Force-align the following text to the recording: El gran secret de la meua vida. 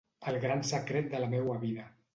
El 0.31 0.37
gran 0.45 0.65
secret 0.71 1.13
de 1.15 1.23
la 1.27 1.31
meua 1.37 1.63
vida. 1.69 1.91